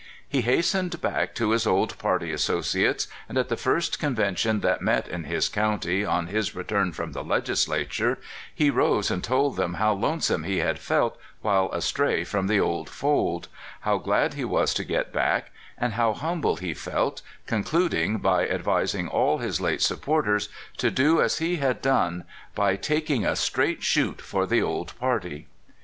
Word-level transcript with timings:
He 0.27 0.41
hastened 0.41 0.99
back 0.99 1.35
to 1.35 1.51
his 1.51 1.67
old 1.67 1.95
party 1.99 2.33
associates, 2.33 3.07
and 3.29 3.37
at 3.37 3.49
the 3.49 3.55
first 3.55 3.99
convention 3.99 4.61
that 4.61 4.81
met 4.81 5.07
in 5.07 5.25
his 5.25 5.47
county 5.47 6.03
on 6.03 6.25
his 6.25 6.55
return 6.55 6.91
from 6.91 7.11
the 7.11 7.23
Legislature 7.23 8.17
he 8.51 8.71
rose 8.71 9.11
and 9.11 9.23
told 9.23 9.57
them 9.57 9.75
how 9.75 9.93
lonesome 9.93 10.43
he 10.43 10.57
had 10.57 10.79
felt 10.79 11.19
while 11.43 11.71
astray 11.71 12.23
from 12.23 12.47
the 12.47 12.59
old 12.59 12.89
fold, 12.89 13.47
how 13.81 13.99
glad 13.99 14.33
he 14.33 14.43
was 14.43 14.73
to 14.73 14.83
get 14.83 15.13
back, 15.13 15.51
and 15.77 15.93
how 15.93 16.13
humble 16.13 16.55
he 16.55 16.73
felt, 16.73 17.21
concluding 17.45 18.17
by 18.17 18.47
advising 18.49 19.07
all 19.07 19.37
his 19.37 19.61
late 19.61 19.83
supporters 19.83 20.49
to 20.77 20.89
do 20.89 21.21
as 21.21 21.37
he 21.37 21.57
had 21.57 21.79
done 21.79 22.23
by 22.55 22.75
taking 22.75 23.17
"a 23.23 23.35
262 23.37 23.55
CALIFORNIA 23.55 23.75
SKETCHES. 23.75 23.83
straight 23.83 23.83
chute" 24.17 24.19
for 24.27 24.47
the 24.47 24.63
old 24.63 24.97
party. 24.97 25.45